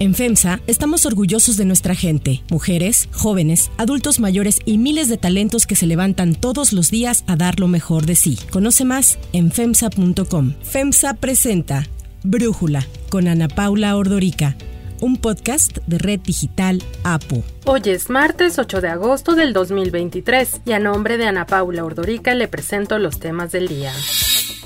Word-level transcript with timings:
En 0.00 0.14
FEMSA 0.14 0.60
estamos 0.66 1.04
orgullosos 1.04 1.58
de 1.58 1.66
nuestra 1.66 1.94
gente, 1.94 2.42
mujeres, 2.50 3.10
jóvenes, 3.12 3.70
adultos 3.76 4.18
mayores 4.18 4.60
y 4.64 4.78
miles 4.78 5.10
de 5.10 5.18
talentos 5.18 5.66
que 5.66 5.76
se 5.76 5.86
levantan 5.86 6.34
todos 6.34 6.72
los 6.72 6.90
días 6.90 7.22
a 7.26 7.36
dar 7.36 7.60
lo 7.60 7.68
mejor 7.68 8.06
de 8.06 8.14
sí. 8.14 8.38
Conoce 8.50 8.86
más 8.86 9.18
en 9.34 9.52
FEMSA.com. 9.52 10.54
FEMSA 10.62 11.12
presenta 11.14 11.86
Brújula 12.22 12.86
con 13.10 13.28
Ana 13.28 13.48
Paula 13.48 13.94
Ordorica 13.94 14.56
un 15.02 15.16
podcast 15.16 15.78
de 15.86 15.98
Red 15.98 16.20
Digital 16.20 16.82
APO. 17.04 17.42
Hoy 17.64 17.80
es 17.86 18.10
martes 18.10 18.58
8 18.58 18.80
de 18.80 18.88
agosto 18.88 19.34
del 19.34 19.52
2023 19.52 20.62
y 20.66 20.72
a 20.72 20.78
nombre 20.78 21.16
de 21.16 21.26
Ana 21.26 21.46
Paula 21.46 21.84
Ordorica 21.84 22.34
le 22.34 22.48
presento 22.48 22.98
los 22.98 23.18
temas 23.18 23.52
del 23.52 23.68
día. 23.68 23.92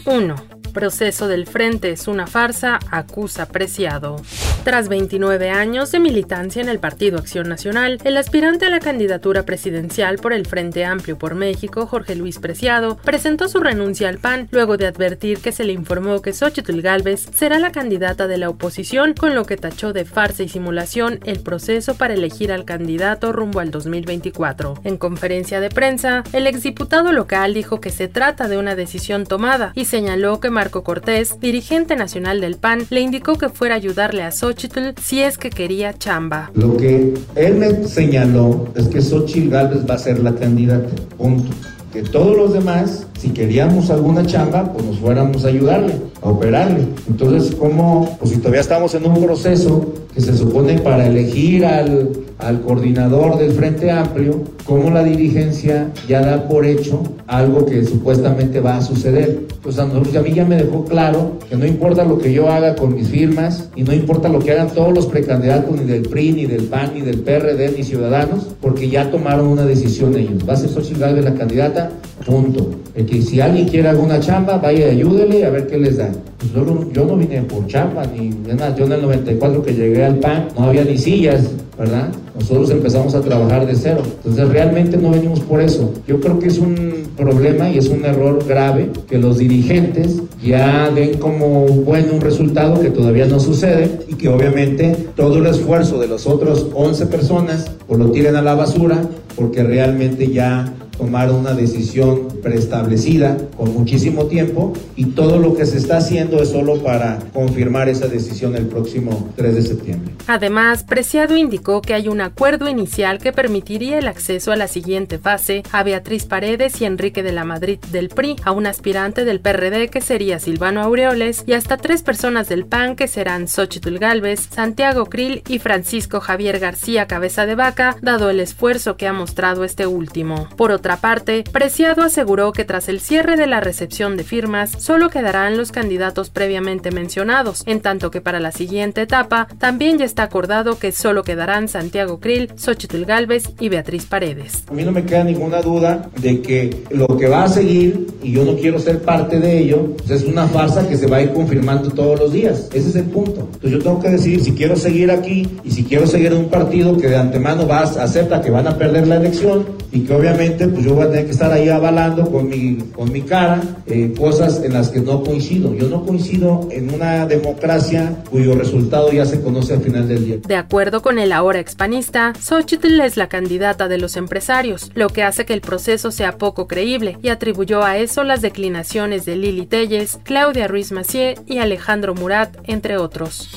1. 0.04 0.34
Proceso 0.72 1.28
del 1.28 1.46
Frente 1.46 1.92
es 1.92 2.08
una 2.08 2.26
farsa, 2.26 2.80
acusa 2.90 3.46
Preciado. 3.46 4.16
Tras 4.64 4.88
29 4.88 5.50
años 5.50 5.92
de 5.92 6.00
militancia 6.00 6.62
en 6.62 6.70
el 6.70 6.78
Partido 6.78 7.18
Acción 7.18 7.50
Nacional, 7.50 7.98
el 8.02 8.16
aspirante 8.16 8.64
a 8.64 8.70
la 8.70 8.80
candidatura 8.80 9.42
presidencial 9.42 10.16
por 10.16 10.32
el 10.32 10.46
Frente 10.46 10.86
Amplio 10.86 11.18
por 11.18 11.34
México, 11.34 11.86
Jorge 11.86 12.14
Luis 12.14 12.38
Preciado, 12.38 12.96
presentó 12.96 13.46
su 13.48 13.60
renuncia 13.60 14.08
al 14.08 14.16
PAN 14.16 14.48
luego 14.52 14.78
de 14.78 14.86
advertir 14.86 15.40
que 15.40 15.52
se 15.52 15.64
le 15.64 15.74
informó 15.74 16.22
que 16.22 16.32
Xochitl 16.32 16.80
Gálvez 16.80 17.28
será 17.34 17.58
la 17.58 17.72
candidata 17.72 18.26
de 18.26 18.38
la 18.38 18.48
oposición, 18.48 19.12
con 19.12 19.34
lo 19.34 19.44
que 19.44 19.58
tachó 19.58 19.92
de 19.92 20.06
farsa 20.06 20.44
y 20.44 20.48
simulación 20.48 21.20
el 21.26 21.40
proceso 21.40 21.96
para 21.96 22.14
elegir 22.14 22.50
al 22.50 22.64
candidato 22.64 23.32
rumbo 23.32 23.60
al 23.60 23.70
2024. 23.70 24.80
En 24.84 24.96
conferencia 24.96 25.60
de 25.60 25.68
prensa, 25.68 26.24
el 26.32 26.46
exdiputado 26.46 27.12
local 27.12 27.52
dijo 27.52 27.82
que 27.82 27.90
se 27.90 28.08
trata 28.08 28.48
de 28.48 28.56
una 28.56 28.76
decisión 28.76 29.26
tomada 29.26 29.72
y 29.74 29.84
señaló 29.84 30.40
que 30.40 30.48
Marco 30.48 30.84
Cortés, 30.84 31.38
dirigente 31.38 31.96
nacional 31.96 32.40
del 32.40 32.56
PAN, 32.56 32.86
le 32.88 33.00
indicó 33.00 33.36
que 33.36 33.50
fuera 33.50 33.74
a 33.74 33.76
ayudarle 33.76 34.22
a 34.22 34.32
Xochitl 34.32 34.53
si 35.02 35.20
es 35.20 35.38
que 35.38 35.50
quería 35.50 35.92
chamba. 35.94 36.50
Lo 36.54 36.76
que 36.76 37.14
él 37.34 37.54
me 37.56 37.86
señaló 37.86 38.68
es 38.74 38.88
que 38.88 39.00
Xochitl 39.00 39.50
Gálvez 39.50 39.88
va 39.88 39.94
a 39.94 39.98
ser 39.98 40.18
la 40.20 40.34
candidata. 40.34 40.88
Punto. 41.16 41.50
Que 41.92 42.02
todos 42.02 42.36
los 42.36 42.52
demás, 42.52 43.06
si 43.20 43.30
queríamos 43.30 43.90
alguna 43.90 44.26
chamba, 44.26 44.72
pues 44.72 44.84
nos 44.84 44.98
fuéramos 44.98 45.44
a 45.44 45.48
ayudarle, 45.48 45.94
a. 46.24 46.86
Entonces, 47.08 47.54
¿cómo? 47.54 48.16
Pues 48.18 48.30
si 48.32 48.38
todavía 48.38 48.62
estamos 48.62 48.94
en 48.94 49.06
un 49.06 49.22
proceso 49.22 49.92
que 50.14 50.20
se 50.20 50.36
supone 50.36 50.78
para 50.78 51.06
elegir 51.06 51.66
al, 51.66 52.10
al 52.38 52.60
coordinador 52.62 53.38
del 53.38 53.52
Frente 53.52 53.90
Amplio, 53.90 54.42
cómo 54.64 54.90
la 54.90 55.04
dirigencia 55.04 55.90
ya 56.08 56.20
da 56.20 56.48
por 56.48 56.64
hecho 56.64 57.02
algo 57.26 57.66
que 57.66 57.84
supuestamente 57.84 58.60
va 58.60 58.76
a 58.78 58.82
suceder. 58.82 59.46
Pues 59.62 59.78
a, 59.78 59.86
nosotros, 59.86 60.16
mí 60.22 60.32
ya 60.32 60.44
me 60.44 60.56
dejó 60.56 60.84
claro 60.84 61.32
que 61.48 61.56
no 61.56 61.66
importa 61.66 62.04
lo 62.04 62.18
que 62.18 62.32
yo 62.32 62.48
haga 62.48 62.74
con 62.74 62.94
mis 62.94 63.08
firmas 63.08 63.68
y 63.76 63.82
no 63.82 63.92
importa 63.92 64.28
lo 64.28 64.38
que 64.38 64.52
hagan 64.52 64.68
todos 64.68 64.94
los 64.94 65.06
precandidatos 65.06 65.78
ni 65.78 65.84
del 65.84 66.02
PRI, 66.02 66.32
ni 66.32 66.46
del 66.46 66.64
PAN, 66.64 66.92
ni 66.94 67.00
del 67.02 67.20
PRD, 67.20 67.74
ni 67.76 67.82
Ciudadanos, 67.82 68.48
porque 68.60 68.88
ya 68.88 69.10
tomaron 69.10 69.48
una 69.48 69.64
decisión 69.64 70.12
ellos. 70.20 70.48
Va 70.48 70.54
a 70.54 70.56
ser 70.56 70.70
Xochitl 70.70 71.00
Galvez 71.00 71.24
la 71.24 71.34
candidata, 71.34 71.90
punto. 72.24 72.70
El 72.94 73.06
que 73.06 73.22
si 73.22 73.40
alguien 73.40 73.68
quiere 73.68 73.88
alguna 73.88 74.20
chamba, 74.20 74.58
vaya 74.58 74.86
ayúdele 74.86 75.44
a 75.44 75.50
ver 75.50 75.66
qué 75.66 75.78
les 75.78 75.96
da. 75.96 76.10
Pues 76.38 76.52
yo, 76.52 76.92
yo 76.92 77.04
no 77.04 77.16
vine 77.16 77.42
por 77.42 77.66
chamba, 77.66 78.04
ni 78.06 78.30
nada. 78.30 78.74
Yo 78.76 78.86
en 78.86 78.92
el 78.92 79.02
94 79.02 79.62
que 79.62 79.74
llegué 79.74 80.04
al 80.04 80.16
PAN 80.16 80.48
no 80.56 80.64
había 80.64 80.84
ni 80.84 80.96
sillas, 80.98 81.50
¿verdad? 81.78 82.08
Nosotros 82.38 82.70
empezamos 82.70 83.14
a 83.14 83.20
trabajar 83.20 83.66
de 83.66 83.74
cero. 83.74 84.02
Entonces 84.04 84.48
realmente 84.48 84.96
no 84.96 85.10
venimos 85.10 85.40
por 85.40 85.60
eso. 85.60 85.92
Yo 86.06 86.20
creo 86.20 86.38
que 86.38 86.48
es 86.48 86.58
un 86.58 87.04
problema 87.16 87.70
y 87.70 87.78
es 87.78 87.88
un 87.88 88.04
error 88.04 88.44
grave 88.46 88.90
que 89.08 89.18
los 89.18 89.38
dirigentes 89.38 90.20
ya 90.42 90.90
den 90.90 91.18
como 91.18 91.66
bueno 91.66 92.14
un 92.14 92.20
resultado 92.20 92.80
que 92.80 92.90
todavía 92.90 93.26
no 93.26 93.38
sucede 93.38 94.00
y 94.08 94.14
que 94.14 94.28
obviamente 94.28 94.96
todo 95.16 95.38
el 95.38 95.46
esfuerzo 95.46 96.00
de 96.00 96.08
los 96.08 96.26
otros 96.26 96.66
11 96.74 97.06
personas 97.06 97.70
pues 97.86 98.00
lo 98.00 98.10
tiren 98.10 98.34
a 98.36 98.42
la 98.42 98.54
basura 98.54 99.00
porque 99.36 99.62
realmente 99.62 100.30
ya 100.30 100.72
tomaron 100.96 101.36
una 101.36 101.54
decisión 101.54 102.28
preestablecida 102.42 103.36
con 103.56 103.72
muchísimo 103.74 104.26
tiempo 104.26 104.72
y 104.96 105.06
todo 105.06 105.38
lo 105.38 105.54
que 105.54 105.66
se 105.66 105.78
está 105.78 105.98
haciendo 105.98 106.42
es 106.42 106.50
solo 106.50 106.82
para 106.82 107.18
confirmar 107.32 107.88
esa 107.88 108.06
decisión 108.06 108.56
el 108.56 108.66
próximo 108.66 109.30
3 109.36 109.54
de 109.54 109.62
septiembre. 109.62 110.14
Además, 110.26 110.84
Preciado 110.84 111.36
indicó 111.36 111.82
que 111.82 111.94
hay 111.94 112.08
un 112.08 112.20
acuerdo 112.20 112.68
inicial 112.68 113.18
que 113.18 113.32
permitiría 113.32 113.98
el 113.98 114.08
acceso 114.08 114.52
a 114.52 114.56
la 114.56 114.68
siguiente 114.68 115.18
fase 115.18 115.62
a 115.72 115.82
Beatriz 115.82 116.26
Paredes 116.26 116.80
y 116.80 116.84
Enrique 116.84 117.22
de 117.22 117.32
la 117.32 117.44
Madrid 117.44 117.78
del 117.90 118.08
PRI, 118.08 118.36
a 118.44 118.52
un 118.52 118.66
aspirante 118.66 119.24
del 119.24 119.40
PRD 119.40 119.88
que 119.88 120.00
sería 120.00 120.38
Silvano 120.38 120.82
Aureoles 120.82 121.44
y 121.46 121.52
hasta 121.52 121.76
tres 121.76 122.02
personas 122.02 122.48
del 122.48 122.66
PAN 122.66 122.96
que 122.96 123.08
serán 123.08 123.48
Xochitl 123.48 123.98
Galvez, 123.98 124.48
Santiago 124.50 125.06
Krill 125.06 125.42
y 125.48 125.58
Francisco 125.58 126.20
Javier 126.20 126.58
García 126.58 127.06
Cabeza 127.06 127.46
de 127.46 127.54
Vaca, 127.54 127.96
dado 128.02 128.30
el 128.30 128.40
esfuerzo 128.40 128.96
que 128.96 129.06
ha 129.06 129.12
mostrado 129.12 129.64
este 129.64 129.86
último. 129.86 130.48
Por 130.56 130.70
otra 130.84 130.98
parte, 130.98 131.44
Preciado 131.50 132.02
aseguró 132.02 132.52
que 132.52 132.66
tras 132.66 132.90
el 132.90 133.00
cierre 133.00 133.36
de 133.36 133.46
la 133.46 133.60
recepción 133.60 134.18
de 134.18 134.22
firmas, 134.22 134.70
solo 134.76 135.08
quedarán 135.08 135.56
los 135.56 135.72
candidatos 135.72 136.28
previamente 136.28 136.90
mencionados, 136.90 137.62
en 137.64 137.80
tanto 137.80 138.10
que 138.10 138.20
para 138.20 138.38
la 138.38 138.52
siguiente 138.52 139.00
etapa 139.00 139.48
también 139.56 139.96
ya 139.96 140.04
está 140.04 140.24
acordado 140.24 140.78
que 140.78 140.92
solo 140.92 141.22
quedarán 141.22 141.68
Santiago 141.68 142.20
Krill, 142.20 142.50
Xochitl 142.56 143.06
Galvez 143.06 143.44
y 143.60 143.70
Beatriz 143.70 144.04
Paredes. 144.04 144.64
A 144.68 144.74
mí 144.74 144.84
no 144.84 144.92
me 144.92 145.06
queda 145.06 145.24
ninguna 145.24 145.62
duda 145.62 146.10
de 146.20 146.42
que 146.42 146.84
lo 146.90 147.06
que 147.16 147.28
va 147.28 147.44
a 147.44 147.48
seguir, 147.48 148.08
y 148.22 148.32
yo 148.32 148.44
no 148.44 148.54
quiero 148.54 148.78
ser 148.78 149.00
parte 149.00 149.40
de 149.40 149.60
ello, 149.60 149.96
pues 149.96 150.10
es 150.10 150.24
una 150.24 150.46
farsa 150.48 150.86
que 150.86 150.98
se 150.98 151.06
va 151.06 151.16
a 151.16 151.22
ir 151.22 151.32
confirmando 151.32 151.88
todos 151.92 152.20
los 152.20 152.30
días. 152.30 152.68
Ese 152.74 152.90
es 152.90 152.96
el 152.96 153.06
punto. 153.06 153.48
Entonces 153.54 153.70
yo 153.70 153.78
tengo 153.78 154.00
que 154.00 154.10
decidir 154.10 154.42
si 154.42 154.52
quiero 154.52 154.76
seguir 154.76 155.10
aquí 155.10 155.48
y 155.64 155.70
si 155.70 155.84
quiero 155.84 156.06
seguir 156.06 156.32
en 156.32 156.40
un 156.40 156.50
partido 156.50 156.94
que 156.98 157.08
de 157.08 157.16
antemano 157.16 157.66
va 157.66 157.78
a, 157.78 157.84
acepta 157.84 158.42
que 158.42 158.50
van 158.50 158.66
a 158.66 158.76
perder 158.76 159.08
la 159.08 159.16
elección 159.16 159.64
y 159.94 160.00
que 160.00 160.12
obviamente 160.12 160.66
pues 160.74 160.84
yo 160.84 160.94
voy 160.94 161.04
a 161.04 161.10
tener 161.10 161.24
que 161.26 161.30
estar 161.30 161.52
ahí 161.52 161.68
avalando 161.68 162.30
con 162.30 162.48
mi, 162.48 162.76
con 162.94 163.10
mi 163.12 163.22
cara 163.22 163.60
eh, 163.86 164.12
cosas 164.18 164.62
en 164.62 164.72
las 164.72 164.90
que 164.90 165.00
no 165.00 165.22
coincido. 165.22 165.74
Yo 165.74 165.88
no 165.88 166.04
coincido 166.04 166.68
en 166.70 166.92
una 166.92 167.26
democracia 167.26 168.22
cuyo 168.30 168.54
resultado 168.54 169.12
ya 169.12 169.24
se 169.24 169.40
conoce 169.40 169.74
al 169.74 169.82
final 169.82 170.08
del 170.08 170.24
día. 170.24 170.36
De 170.46 170.56
acuerdo 170.56 171.02
con 171.02 171.18
el 171.18 171.32
ahora 171.32 171.60
expanista, 171.60 172.32
Xochitl 172.40 173.00
es 173.00 173.16
la 173.16 173.28
candidata 173.28 173.88
de 173.88 173.98
los 173.98 174.16
empresarios, 174.16 174.90
lo 174.94 175.08
que 175.08 175.22
hace 175.22 175.44
que 175.44 175.54
el 175.54 175.60
proceso 175.60 176.10
sea 176.10 176.38
poco 176.38 176.66
creíble 176.66 177.18
y 177.22 177.28
atribuyó 177.28 177.82
a 177.84 177.98
eso 177.98 178.24
las 178.24 178.42
declinaciones 178.42 179.24
de 179.24 179.36
Lili 179.36 179.66
Telles, 179.66 180.18
Claudia 180.24 180.68
Ruiz 180.68 180.92
Macié 180.92 181.36
y 181.46 181.58
Alejandro 181.58 182.14
Murat, 182.14 182.56
entre 182.64 182.96
otros. 182.96 183.48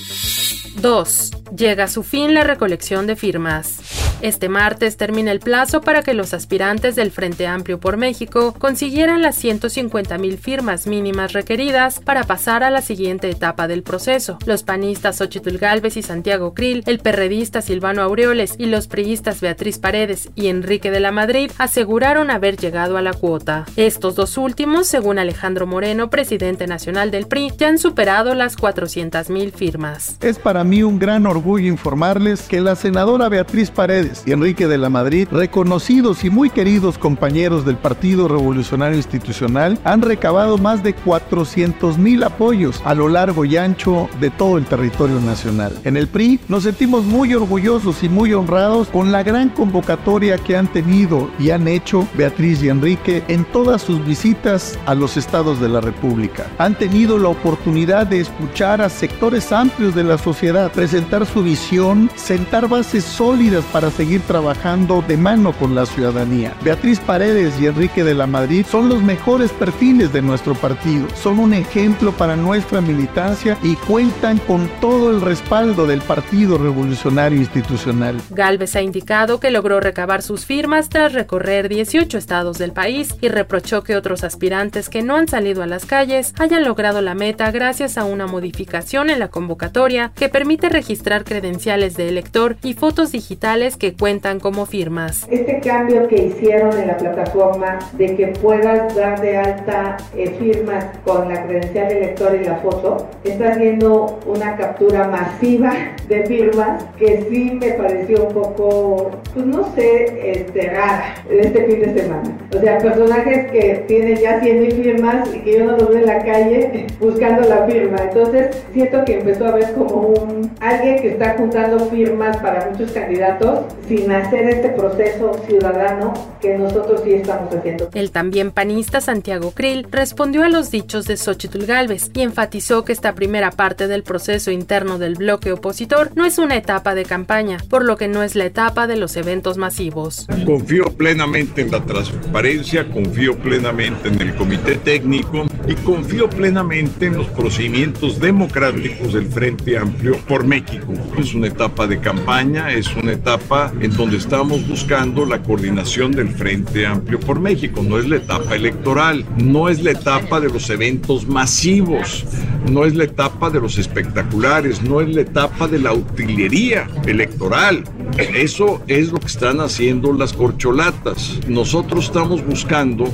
2. 0.81 1.31
Llega 1.55 1.85
a 1.85 1.87
su 1.87 2.03
fin 2.03 2.33
la 2.33 2.43
recolección 2.43 3.07
de 3.07 3.15
firmas. 3.15 3.79
Este 4.21 4.49
martes 4.49 4.97
termina 4.97 5.31
el 5.31 5.39
plazo 5.39 5.81
para 5.81 6.01
que 6.01 6.15
los 6.15 6.33
aspirantes 6.33 6.95
del 6.95 7.11
Frente 7.11 7.45
Amplio 7.45 7.79
por 7.79 7.97
México 7.97 8.55
consiguieran 8.57 9.21
las 9.21 9.35
150 9.35 10.17
mil 10.17 10.39
firmas 10.39 10.87
mínimas 10.87 11.33
requeridas 11.33 11.99
para 11.99 12.23
pasar 12.23 12.63
a 12.63 12.71
la 12.71 12.81
siguiente 12.81 13.29
etapa 13.29 13.67
del 13.67 13.83
proceso. 13.83 14.39
Los 14.45 14.63
panistas 14.63 15.17
Xochitl 15.17 15.57
Galvez 15.57 15.97
y 15.97 16.01
Santiago 16.01 16.55
Krill, 16.55 16.81
el 16.87 16.97
perredista 16.97 17.61
Silvano 17.61 18.01
Aureoles 18.01 18.55
y 18.57 18.65
los 18.65 18.87
priistas 18.87 19.39
Beatriz 19.39 19.77
Paredes 19.77 20.29
y 20.33 20.47
Enrique 20.47 20.89
de 20.89 20.99
la 20.99 21.11
Madrid 21.11 21.51
aseguraron 21.59 22.31
haber 22.31 22.57
llegado 22.57 22.97
a 22.97 23.03
la 23.03 23.13
cuota. 23.13 23.65
Estos 23.75 24.15
dos 24.15 24.37
últimos, 24.39 24.87
según 24.87 25.19
Alejandro 25.19 25.67
Moreno, 25.67 26.09
presidente 26.09 26.65
nacional 26.65 27.11
del 27.11 27.27
PRI, 27.27 27.53
ya 27.55 27.67
han 27.67 27.77
superado 27.77 28.33
las 28.33 28.57
400 28.57 29.29
mil 29.29 29.51
firmas. 29.51 30.17
Es 30.21 30.39
para 30.39 30.63
mí 30.63 30.81
un 30.81 30.97
gran 30.97 31.27
orgullo 31.27 31.67
informarles 31.67 32.41
que 32.41 32.61
la 32.61 32.75
senadora 32.75 33.29
Beatriz 33.29 33.69
Paredes 33.69 34.06
y 34.25 34.31
Enrique 34.31 34.67
de 34.67 34.77
la 34.77 34.89
Madrid, 34.89 35.27
reconocidos 35.31 36.23
y 36.23 36.29
muy 36.29 36.49
queridos 36.49 36.97
compañeros 36.97 37.65
del 37.65 37.77
Partido 37.77 38.27
Revolucionario 38.27 38.97
Institucional, 38.97 39.79
han 39.83 40.01
recabado 40.01 40.57
más 40.57 40.83
de 40.83 40.93
400 40.93 41.97
mil 41.97 42.23
apoyos 42.23 42.81
a 42.85 42.93
lo 42.93 43.09
largo 43.09 43.45
y 43.45 43.57
ancho 43.57 44.09
de 44.19 44.29
todo 44.29 44.57
el 44.57 44.65
territorio 44.65 45.19
nacional. 45.19 45.73
En 45.83 45.97
el 45.97 46.07
PRI 46.07 46.39
nos 46.47 46.63
sentimos 46.63 47.05
muy 47.05 47.33
orgullosos 47.33 48.03
y 48.03 48.09
muy 48.09 48.33
honrados 48.33 48.87
con 48.89 49.11
la 49.11 49.23
gran 49.23 49.49
convocatoria 49.49 50.37
que 50.37 50.55
han 50.55 50.67
tenido 50.67 51.29
y 51.39 51.49
han 51.49 51.67
hecho 51.67 52.07
Beatriz 52.15 52.61
y 52.63 52.69
Enrique 52.69 53.23
en 53.27 53.45
todas 53.45 53.81
sus 53.81 54.05
visitas 54.05 54.77
a 54.85 54.95
los 54.95 55.17
estados 55.17 55.59
de 55.59 55.69
la 55.69 55.81
República. 55.81 56.47
Han 56.57 56.75
tenido 56.75 57.17
la 57.17 57.29
oportunidad 57.29 58.07
de 58.07 58.21
escuchar 58.21 58.81
a 58.81 58.89
sectores 58.89 59.51
amplios 59.51 59.95
de 59.95 60.03
la 60.03 60.17
sociedad, 60.17 60.71
presentar 60.71 61.25
su 61.25 61.43
visión, 61.43 62.09
sentar 62.15 62.67
bases 62.67 63.03
sólidas 63.03 63.63
para 63.65 63.91
seguir 63.97 64.21
trabajando 64.21 65.03
de 65.07 65.17
mano 65.17 65.53
con 65.53 65.73
la 65.73 65.87
ciudadanía. 65.87 66.53
Beatriz 66.63 66.99
Paredes 66.99 67.59
y 67.59 67.65
Enrique 67.65 68.03
de 68.03 68.13
la 68.13 68.27
Madrid 68.27 68.63
son 68.69 68.89
los 68.89 69.01
mejores 69.01 69.51
perfiles 69.51 70.13
de 70.13 70.21
nuestro 70.21 70.53
partido. 70.53 71.07
Son 71.15 71.39
un 71.39 71.53
ejemplo 71.53 72.11
para 72.11 72.35
nuestra 72.35 72.79
militancia 72.79 73.57
y 73.63 73.75
cuentan 73.75 74.37
con 74.37 74.69
todo 74.79 75.09
el 75.09 75.21
respaldo 75.21 75.87
del 75.87 76.01
Partido 76.01 76.59
Revolucionario 76.59 77.39
Institucional. 77.39 78.21
Galvez 78.29 78.75
ha 78.75 78.81
indicado 78.83 79.39
que 79.39 79.49
logró 79.49 79.79
recabar 79.79 80.21
sus 80.21 80.45
firmas 80.45 80.89
tras 80.89 81.13
recorrer 81.13 81.67
18 81.67 82.19
estados 82.19 82.59
del 82.59 82.73
país 82.73 83.15
y 83.19 83.29
reprochó 83.29 83.83
que 83.83 83.95
otros 83.95 84.23
aspirantes 84.23 84.89
que 84.89 85.01
no 85.01 85.15
han 85.15 85.27
salido 85.27 85.63
a 85.63 85.67
las 85.67 85.85
calles 85.85 86.35
hayan 86.37 86.63
logrado 86.63 87.01
la 87.01 87.15
meta 87.15 87.49
gracias 87.49 87.97
a 87.97 88.05
una 88.05 88.27
modificación 88.27 89.09
en 89.09 89.17
la 89.17 89.29
convocatoria 89.29 90.11
que 90.15 90.29
permite 90.29 90.69
registrar 90.69 91.23
credenciales 91.23 91.97
de 91.97 92.09
elector 92.09 92.57
y 92.61 92.75
fotos 92.75 93.11
digitales 93.11 93.75
que 93.75 93.86
cuentan 93.95 94.39
como 94.39 94.65
firmas. 94.65 95.27
Este 95.29 95.59
cambio 95.59 96.07
que 96.07 96.15
hicieron 96.25 96.77
en 96.77 96.87
la 96.87 96.97
plataforma 96.97 97.79
de 97.93 98.15
que 98.15 98.27
puedas 98.27 98.95
dar 98.95 99.19
de 99.21 99.37
alta 99.37 99.97
eh, 100.15 100.35
firmas 100.39 100.85
con 101.05 101.29
la 101.29 101.45
credencial 101.45 101.87
de 101.89 101.97
elector 101.97 102.37
y 102.39 102.45
la 102.45 102.55
foto, 102.57 103.07
está 103.23 103.49
haciendo 103.51 104.19
una 104.25 104.55
captura 104.55 105.07
masiva 105.07 105.73
de 106.07 106.25
firmas 106.25 106.83
que 106.97 107.25
sí 107.29 107.51
me 107.59 107.71
pareció 107.71 108.27
un 108.27 108.33
poco, 108.33 109.11
pues 109.33 109.45
no 109.45 109.73
sé, 109.75 110.31
este, 110.31 110.69
rara 110.69 111.15
este 111.29 111.65
fin 111.65 111.79
de 111.81 112.01
semana. 112.01 112.37
O 112.55 112.59
sea, 112.59 112.77
personajes 112.77 113.51
que 113.51 113.85
tienen 113.87 114.17
ya 114.17 114.39
100 114.39 114.71
firmas 114.71 115.33
y 115.35 115.39
que 115.39 115.59
yo 115.59 115.65
no 115.65 115.77
los 115.77 115.89
veo 115.89 115.99
en 115.99 116.05
la 116.05 116.23
calle 116.23 116.87
buscando 116.99 117.47
la 117.47 117.65
firma. 117.65 117.97
Entonces, 118.01 118.63
siento 118.73 119.03
que 119.05 119.19
empezó 119.19 119.47
a 119.47 119.51
ver 119.51 119.73
como 119.73 120.07
un 120.07 120.51
alguien 120.59 120.99
que 121.01 121.09
está 121.09 121.35
juntando 121.37 121.79
firmas 121.87 122.37
para 122.37 122.69
muchos 122.69 122.91
candidatos 122.91 123.61
sin 123.87 124.11
hacer 124.11 124.49
este 124.49 124.69
proceso 124.69 125.31
ciudadano 125.47 126.13
que 126.41 126.57
nosotros 126.57 127.01
sí 127.03 127.13
estamos 127.13 127.53
haciendo. 127.53 127.89
El 127.93 128.11
también 128.11 128.51
panista 128.51 129.01
Santiago 129.01 129.51
Krill 129.51 129.87
respondió 129.89 130.43
a 130.43 130.49
los 130.49 130.71
dichos 130.71 131.05
de 131.05 131.17
Xochitl 131.17 131.65
Galvez 131.65 132.11
y 132.13 132.21
enfatizó 132.21 132.83
que 132.83 132.93
esta 132.93 133.15
primera 133.15 133.51
parte 133.51 133.87
del 133.87 134.03
proceso 134.03 134.51
interno 134.51 134.97
del 134.99 135.15
bloque 135.15 135.51
opositor 135.51 136.11
no 136.15 136.25
es 136.25 136.37
una 136.37 136.55
etapa 136.55 136.95
de 136.95 137.05
campaña, 137.05 137.57
por 137.69 137.85
lo 137.85 137.97
que 137.97 138.07
no 138.07 138.23
es 138.23 138.35
la 138.35 138.45
etapa 138.45 138.87
de 138.87 138.97
los 138.97 139.15
eventos 139.15 139.57
masivos. 139.57 140.27
Confío 140.45 140.85
plenamente 140.97 141.61
en 141.61 141.71
la 141.71 141.83
transparencia, 141.83 142.89
confío 142.89 143.37
plenamente 143.37 144.09
en 144.09 144.21
el 144.21 144.35
comité 144.35 144.75
técnico 144.75 145.45
y 145.67 145.75
confío 145.75 146.29
plenamente 146.29 147.07
en 147.07 147.17
los 147.17 147.27
procedimientos 147.27 148.19
democráticos 148.19 149.13
del 149.13 149.27
Frente 149.27 149.77
Amplio 149.77 150.17
por 150.27 150.45
México. 150.45 150.93
Es 151.17 151.33
una 151.33 151.47
etapa 151.47 151.87
de 151.87 151.99
campaña, 151.99 152.71
es 152.71 152.95
una 152.95 153.11
etapa 153.11 153.71
en 153.81 153.95
donde 153.95 154.17
estamos 154.17 154.65
buscando 154.67 155.25
la 155.25 155.43
coordinación 155.43 156.11
del 156.11 156.29
Frente 156.29 156.85
Amplio 156.85 157.19
por 157.19 157.39
México. 157.39 157.83
No 157.83 157.97
es 157.97 158.07
la 158.07 158.17
etapa 158.17 158.55
electoral, 158.55 159.25
no 159.37 159.67
es 159.67 159.83
la 159.83 159.91
etapa 159.91 160.39
de 160.39 160.49
los 160.49 160.69
eventos 160.69 161.27
masivos, 161.27 162.25
no 162.69 162.85
es 162.85 162.95
la 162.95 163.03
etapa 163.03 163.49
de 163.49 163.59
los 163.59 163.77
espectaculares, 163.77 164.81
no 164.81 165.01
es 165.01 165.13
la 165.13 165.21
etapa 165.21 165.67
de 165.67 165.79
la 165.79 165.93
utilería 165.93 166.87
electoral. 167.05 167.83
Eso 168.17 168.81
es 168.87 169.11
lo 169.11 169.19
que 169.19 169.27
están 169.27 169.59
haciendo 169.59 170.13
las 170.13 170.33
corcholatas. 170.33 171.39
Nosotros 171.47 172.05
estamos 172.05 172.45
buscando 172.45 173.09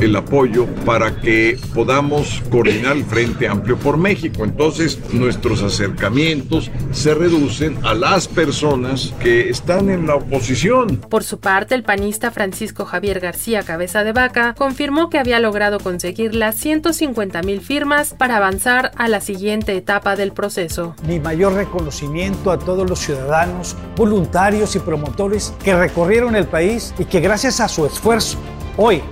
el 0.00 0.16
apoyo 0.16 0.66
para 0.84 1.20
que 1.20 1.58
podamos 1.74 2.42
coordinar 2.50 2.96
el 2.96 3.04
Frente 3.04 3.48
Amplio 3.48 3.76
por 3.78 3.96
México. 3.96 4.44
Entonces, 4.44 4.98
nuestros 5.12 5.62
acercamientos 5.62 6.70
se 6.92 7.14
reducen 7.14 7.78
a 7.84 7.94
las 7.94 8.28
personas 8.28 9.14
que 9.20 9.48
están 9.48 9.90
en 9.90 10.06
la 10.06 10.16
oposición. 10.16 10.96
Por 10.96 11.24
su 11.24 11.38
parte, 11.40 11.74
el 11.74 11.82
panista 11.82 12.30
Francisco 12.30 12.84
Javier 12.84 13.20
García 13.20 13.62
Cabeza 13.62 14.04
de 14.04 14.12
Vaca 14.12 14.54
confirmó 14.56 15.10
que 15.10 15.18
había 15.18 15.40
logrado 15.40 15.80
conseguir 15.80 16.34
las 16.34 16.56
150 16.56 17.42
mil 17.42 17.60
firmas 17.60 18.14
para 18.14 18.36
avanzar 18.36 18.92
a 18.96 19.08
la 19.08 19.20
siguiente 19.20 19.76
etapa 19.76 20.16
del 20.16 20.32
proceso. 20.32 20.94
Mi 21.06 21.20
mayor 21.20 21.54
reconocimiento 21.54 22.50
a 22.50 22.58
todos 22.58 22.88
los 22.88 22.98
ciudadanos, 22.98 23.76
voluntarios 23.96 24.76
y 24.76 24.78
promotores 24.78 25.54
que 25.62 25.74
recorrieron 25.74 26.36
el 26.36 26.46
país 26.46 26.94
y 26.98 27.04
que 27.04 27.20
gracias 27.20 27.60
a 27.60 27.68
su 27.68 27.86
esfuerzo 27.86 28.38
hoy 28.76 29.02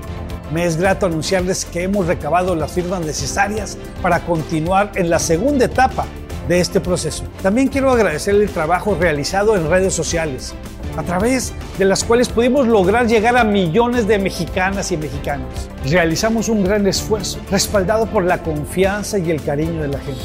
me 0.54 0.64
es 0.64 0.76
grato 0.76 1.06
anunciarles 1.06 1.64
que 1.64 1.82
hemos 1.82 2.06
recabado 2.06 2.54
las 2.54 2.70
firmas 2.70 3.04
necesarias 3.04 3.76
para 4.00 4.20
continuar 4.20 4.92
en 4.94 5.10
la 5.10 5.18
segunda 5.18 5.64
etapa 5.64 6.06
de 6.46 6.60
este 6.60 6.80
proceso. 6.80 7.24
También 7.42 7.66
quiero 7.66 7.90
agradecer 7.90 8.36
el 8.36 8.48
trabajo 8.48 8.94
realizado 8.94 9.56
en 9.56 9.68
redes 9.68 9.94
sociales, 9.94 10.54
a 10.96 11.02
través 11.02 11.52
de 11.76 11.84
las 11.86 12.04
cuales 12.04 12.28
pudimos 12.28 12.68
lograr 12.68 13.08
llegar 13.08 13.36
a 13.36 13.42
millones 13.42 14.06
de 14.06 14.20
mexicanas 14.20 14.92
y 14.92 14.96
mexicanos. 14.96 15.68
Realizamos 15.90 16.48
un 16.48 16.62
gran 16.62 16.86
esfuerzo, 16.86 17.40
respaldado 17.50 18.06
por 18.06 18.22
la 18.22 18.40
confianza 18.44 19.18
y 19.18 19.32
el 19.32 19.42
cariño 19.42 19.82
de 19.82 19.88
la 19.88 19.98
gente. 19.98 20.22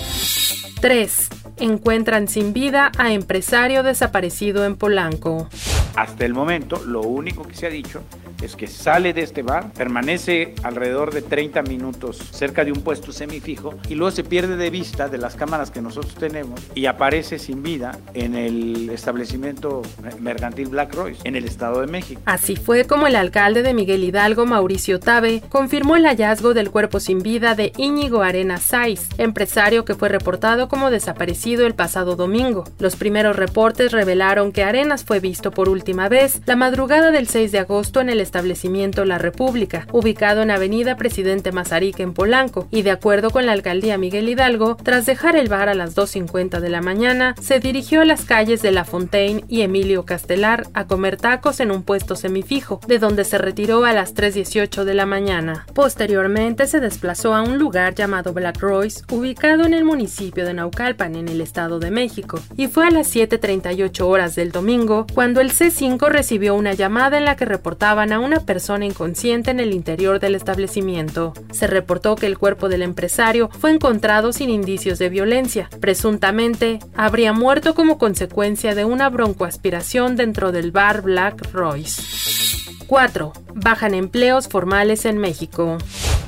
3. 0.80 1.30
Encuentran 1.58 2.28
sin 2.28 2.54
vida 2.54 2.92
a 3.00 3.12
empresario 3.14 3.82
desaparecido 3.82 4.64
en 4.64 4.76
Polanco. 4.76 5.50
Hasta 5.96 6.24
el 6.24 6.36
momento, 6.36 6.80
lo 6.86 7.02
único 7.02 7.42
que 7.48 7.56
se 7.56 7.66
ha 7.66 7.70
dicho 7.72 8.04
es 8.42 8.56
que 8.56 8.68
sale 8.68 9.14
de 9.14 9.22
este 9.22 9.44
bar, 9.44 9.72
permanece 9.74 10.56
alrededor 10.64 11.14
de 11.14 11.22
30 11.22 11.62
minutos 11.64 12.18
cerca 12.32 12.64
de 12.64 12.72
un 12.72 12.82
puesto 12.82 13.12
semifijo 13.12 13.76
y 13.90 13.96
luego 13.96 14.12
se 14.12 14.24
pierde 14.24 14.56
de 14.56 14.70
vista 14.70 15.10
de 15.10 15.18
las 15.18 15.36
cámaras 15.36 15.72
que 15.72 15.82
nosotros 15.82 16.16
tenemos 16.16 16.60
y 16.76 16.86
aparece 16.86 17.40
sin 17.40 17.64
vida 17.64 17.98
en 18.14 18.36
el 18.36 18.90
establecimiento 18.90 19.82
mercantil 20.20 20.70
Black 20.70 20.94
Royce 20.94 21.22
en 21.24 21.36
el 21.36 21.46
Estado 21.46 21.82
de 21.82 21.88
México. 21.88 22.22
Así 22.26 22.56
fue 22.56 22.86
como 22.86 23.08
el 23.08 23.16
alcalde 23.16 23.64
de 23.64 23.74
Miguel 23.74 24.04
Hidalgo, 24.04 24.46
Mauricio 24.46 25.00
Tabe, 25.00 25.42
confirmó 25.50 25.96
el 25.96 26.06
hallazgo 26.06 26.54
del 26.54 26.72
cuerpo 26.72 27.00
sin 27.00 27.20
vida 27.20 27.56
de 27.56 27.72
Íñigo 27.78 28.22
Arena 28.22 28.58
Saiz, 28.58 29.10
empresario 29.18 29.86
que 29.86 29.96
fue 29.96 30.10
reportado 30.10 30.70
como 30.70 30.92
desaparecido 30.92 31.66
el 31.66 31.76
pasado 31.76 32.16
domingo. 32.16 32.64
Los 32.80 32.96
primeros 32.96 33.36
reportes 33.36 33.92
revelaron 33.92 34.52
que 34.52 34.64
Arenas 34.64 35.04
fue 35.04 35.20
visto 35.20 35.52
por 35.52 35.70
última 35.70 36.10
vez 36.10 36.42
la 36.46 36.56
madrugada 36.56 37.12
del 37.12 37.28
6 37.28 37.52
de 37.52 37.60
agosto 37.60 38.02
en 38.02 38.10
el 38.10 38.20
establecimiento 38.30 39.06
La 39.06 39.18
República, 39.18 39.88
ubicado 39.92 40.44
en 40.44 40.52
Avenida 40.52 40.96
Presidente 40.98 41.52
Mazarik 41.52 42.00
en 42.00 42.14
Polanco, 42.14 42.68
y 42.70 42.84
de 42.84 42.92
acuerdo 42.92 43.32
con 43.32 43.48
la 43.48 43.54
alcaldía 43.54 43.98
Miguel 43.98 44.30
Hidalgo, 44.30 44.78
tras 44.84 45.08
dejar 45.08 45.36
el 45.36 45.50
bar 45.50 45.68
a 45.68 45.74
las 45.74 45.96
2.50 45.96 46.60
de 46.60 46.70
la 46.70 46.82
mañana, 46.82 47.34
se 47.42 47.60
dirigió 47.60 48.02
a 48.02 48.06
las 48.06 48.26
calles 48.26 48.62
de 48.62 48.72
La 48.72 48.86
Fontaine 48.86 49.44
y 49.48 49.62
Emilio 49.62 50.06
Castelar 50.06 50.68
a 50.76 50.86
comer 50.86 51.18
tacos 51.18 51.60
en 51.60 51.72
un 51.72 51.82
puesto 51.82 52.16
semifijo, 52.16 52.80
de 52.88 53.00
donde 53.00 53.26
se 53.26 53.40
retiró 53.40 53.84
a 53.84 53.94
las 53.94 54.14
3.18 54.14 54.84
de 54.84 54.94
la 54.94 55.08
mañana. 55.08 55.66
Posteriormente 55.74 56.68
se 56.68 56.80
desplazó 56.80 57.34
a 57.34 57.42
un 57.42 57.58
lugar 57.58 57.96
llamado 57.96 58.32
Black 58.32 58.60
Royce, 58.60 59.04
ubicado 59.12 59.66
en 59.66 59.74
el 59.74 59.86
municipio 59.86 60.46
de 60.46 60.54
Naucalpan, 60.54 61.16
en 61.16 61.30
el 61.30 61.42
Estado 61.42 61.80
de 61.80 61.90
México, 61.90 62.40
y 62.56 62.68
fue 62.68 62.86
a 62.86 62.92
las 62.92 63.14
7.38 63.16 64.02
horas 64.02 64.36
del 64.36 64.52
domingo 64.52 65.08
cuando 65.16 65.42
el 65.42 65.52
C5 65.52 66.10
recibió 66.10 66.54
una 66.54 66.74
llamada 66.74 67.18
en 67.18 67.26
la 67.26 67.36
que 67.36 67.46
reportaban 67.46 68.12
a 68.12 68.19
una 68.20 68.42
persona 68.42 68.86
inconsciente 68.86 69.52
en 69.52 69.60
el 69.60 69.74
interior 69.74 70.20
del 70.20 70.36
establecimiento. 70.36 71.34
Se 71.52 71.68
reportó 71.68 72.16
que 72.16 72.26
el 72.26 72.38
cuerpo 72.38 72.70
del 72.70 72.82
empresario 72.82 73.50
fue 73.50 73.72
encontrado 73.72 74.34
sin 74.34 74.50
indicios 74.50 75.00
de 75.00 75.10
violencia. 75.10 75.70
Presuntamente, 75.80 76.80
habría 76.96 77.34
muerto 77.34 77.76
como 77.76 77.98
consecuencia 77.98 78.76
de 78.76 78.86
una 78.86 79.10
broncoaspiración 79.10 80.16
dentro 80.16 80.52
del 80.52 80.72
bar 80.72 81.02
Black 81.02 81.52
Royce. 81.52 82.02
4. 82.88 83.34
Bajan 83.54 83.94
empleos 83.94 84.48
formales 84.48 85.06
en 85.06 85.18
México. 85.18 85.78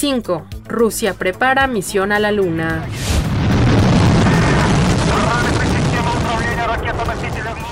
5. 0.00 0.46
Rusia 0.66 1.14
prepara 1.14 1.66
misión 1.66 2.10
a 2.12 2.18
la 2.18 2.32
Luna. 2.32 2.86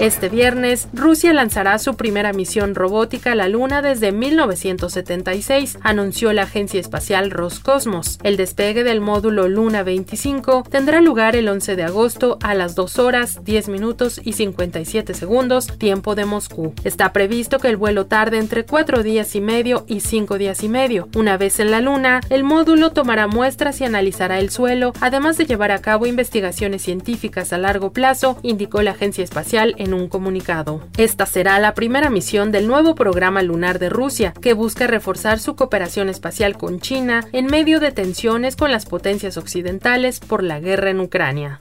Este 0.00 0.28
viernes, 0.28 0.86
Rusia 0.92 1.32
lanzará 1.32 1.76
su 1.80 1.96
primera 1.96 2.32
misión 2.32 2.76
robótica 2.76 3.32
a 3.32 3.34
la 3.34 3.48
Luna 3.48 3.82
desde 3.82 4.12
1976, 4.12 5.76
anunció 5.82 6.32
la 6.32 6.42
agencia 6.42 6.78
espacial 6.78 7.32
Roscosmos. 7.32 8.20
El 8.22 8.36
despegue 8.36 8.84
del 8.84 9.00
módulo 9.00 9.48
Luna 9.48 9.82
25 9.82 10.62
tendrá 10.70 11.00
lugar 11.00 11.34
el 11.34 11.48
11 11.48 11.74
de 11.74 11.82
agosto 11.82 12.38
a 12.44 12.54
las 12.54 12.76
2 12.76 13.00
horas 13.00 13.44
10 13.44 13.70
minutos 13.70 14.20
y 14.22 14.34
57 14.34 15.14
segundos, 15.14 15.66
tiempo 15.78 16.14
de 16.14 16.26
Moscú. 16.26 16.74
Está 16.84 17.12
previsto 17.12 17.58
que 17.58 17.66
el 17.66 17.76
vuelo 17.76 18.06
tarde 18.06 18.38
entre 18.38 18.64
4 18.64 19.02
días 19.02 19.34
y 19.34 19.40
medio 19.40 19.84
y 19.88 19.98
5 19.98 20.38
días 20.38 20.62
y 20.62 20.68
medio. 20.68 21.08
Una 21.16 21.36
vez 21.36 21.58
en 21.58 21.72
la 21.72 21.80
Luna, 21.80 22.20
el 22.30 22.44
módulo 22.44 22.92
tomará 22.92 23.26
muestras 23.26 23.80
y 23.80 23.84
analizará 23.84 24.38
el 24.38 24.50
suelo, 24.50 24.92
además 25.00 25.36
de 25.38 25.46
llevar 25.46 25.72
a 25.72 25.80
cabo 25.80 26.06
investigaciones 26.06 26.82
científicas 26.82 27.52
a 27.52 27.58
largo 27.58 27.92
plazo, 27.92 28.38
indicó 28.44 28.80
la 28.82 28.92
agencia 28.92 29.24
espacial 29.24 29.74
en 29.88 29.94
un 29.94 30.08
comunicado. 30.08 30.82
Esta 30.96 31.26
será 31.26 31.58
la 31.58 31.74
primera 31.74 32.10
misión 32.10 32.52
del 32.52 32.66
nuevo 32.66 32.94
programa 32.94 33.42
lunar 33.42 33.78
de 33.78 33.88
Rusia, 33.88 34.32
que 34.40 34.52
busca 34.52 34.86
reforzar 34.86 35.38
su 35.40 35.56
cooperación 35.56 36.08
espacial 36.08 36.56
con 36.56 36.80
China 36.80 37.26
en 37.32 37.46
medio 37.46 37.80
de 37.80 37.90
tensiones 37.90 38.54
con 38.54 38.70
las 38.70 38.86
potencias 38.86 39.36
occidentales 39.36 40.20
por 40.20 40.42
la 40.42 40.60
guerra 40.60 40.90
en 40.90 41.00
Ucrania. 41.00 41.60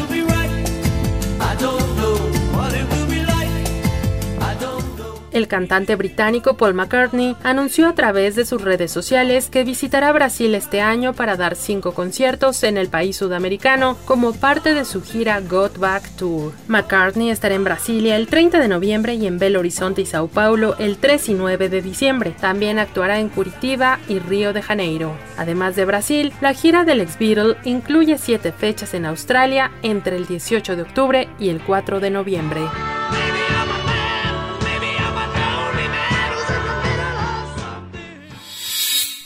El 5.31 5.47
cantante 5.47 5.95
británico 5.95 6.57
Paul 6.57 6.73
McCartney 6.73 7.37
anunció 7.43 7.87
a 7.87 7.95
través 7.95 8.35
de 8.35 8.45
sus 8.45 8.61
redes 8.61 8.91
sociales 8.91 9.49
que 9.49 9.63
visitará 9.63 10.11
Brasil 10.11 10.53
este 10.55 10.81
año 10.81 11.13
para 11.13 11.37
dar 11.37 11.55
cinco 11.55 11.93
conciertos 11.93 12.63
en 12.63 12.77
el 12.77 12.89
país 12.89 13.15
sudamericano 13.15 13.97
como 14.03 14.33
parte 14.33 14.73
de 14.73 14.83
su 14.83 15.01
gira 15.01 15.39
Got 15.39 15.77
Back 15.77 16.09
Tour. 16.17 16.51
McCartney 16.67 17.29
estará 17.29 17.55
en 17.55 17.63
Brasilia 17.63 18.17
el 18.17 18.27
30 18.27 18.59
de 18.59 18.67
noviembre 18.67 19.13
y 19.13 19.25
en 19.25 19.39
Belo 19.39 19.59
Horizonte 19.59 20.01
y 20.01 20.05
Sao 20.05 20.27
Paulo 20.27 20.75
el 20.79 20.97
3 20.97 21.29
y 21.29 21.33
9 21.33 21.69
de 21.69 21.81
diciembre. 21.81 22.35
También 22.39 22.77
actuará 22.77 23.19
en 23.19 23.29
Curitiba 23.29 23.99
y 24.09 24.19
Río 24.19 24.51
de 24.51 24.61
Janeiro. 24.61 25.13
Además 25.37 25.77
de 25.77 25.85
Brasil, 25.85 26.33
la 26.41 26.53
gira 26.53 26.83
del 26.83 26.99
ex 26.99 27.17
Beatle 27.17 27.55
incluye 27.63 28.17
siete 28.17 28.51
fechas 28.51 28.93
en 28.93 29.05
Australia 29.05 29.71
entre 29.81 30.17
el 30.17 30.27
18 30.27 30.75
de 30.75 30.81
octubre 30.81 31.29
y 31.39 31.49
el 31.49 31.61
4 31.61 32.01
de 32.01 32.09
noviembre. 32.09 32.61